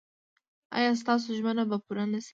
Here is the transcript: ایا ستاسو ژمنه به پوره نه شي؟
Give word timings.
ایا 0.77 0.91
ستاسو 1.01 1.27
ژمنه 1.37 1.63
به 1.69 1.77
پوره 1.85 2.05
نه 2.11 2.19
شي؟ 2.25 2.29